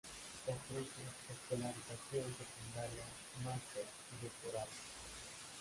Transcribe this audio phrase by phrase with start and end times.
[0.53, 1.01] Ofrece
[1.31, 3.05] escolarización secundaria,
[3.45, 3.85] "masters"
[4.19, 4.73] y doctorados.